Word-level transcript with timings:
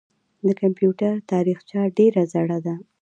د 0.45 0.47
کمپیوټر 0.61 1.13
تاریخچه 1.31 1.79
ډېره 1.97 2.23
زړه 2.33 2.57
ده. 2.65 2.75